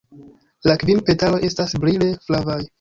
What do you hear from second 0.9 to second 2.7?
petaloj estas brile flavaj.